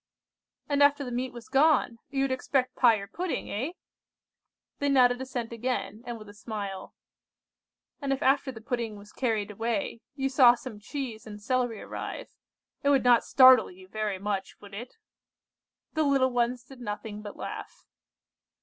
[0.67, 3.73] "And after the meat was gone, you would expect pie or pudding, eh?"
[4.79, 6.95] They nodded assent again, and with a smile.
[8.01, 12.31] "And if after the pudding was carried away, you saw some cheese and celery arrive,
[12.81, 14.95] it would not startle you very much, would it?"
[15.93, 17.85] The little ones did nothing but laugh.